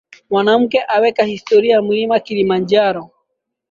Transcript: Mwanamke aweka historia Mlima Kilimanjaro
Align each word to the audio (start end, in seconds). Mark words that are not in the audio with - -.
Mwanamke 0.29 0.79
aweka 0.87 1.23
historia 1.23 1.81
Mlima 1.81 2.19
Kilimanjaro 2.19 3.09